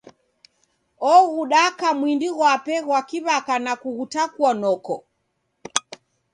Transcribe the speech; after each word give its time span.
Oghudaka 1.13 1.87
mwindi 1.99 2.27
ghwape 2.35 2.75
ghwa 2.85 2.99
ki'waka 3.07 3.55
na 3.65 3.73
kughutakua 3.81 4.51
noko. 4.61 4.95